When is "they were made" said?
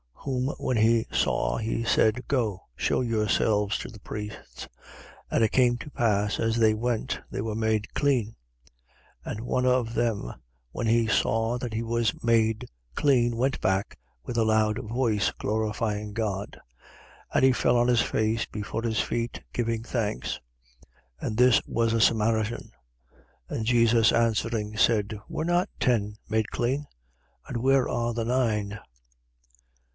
7.31-7.91